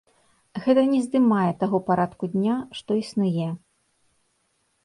[0.63, 3.47] Гэта не здымае таго парадку дня, што існуе.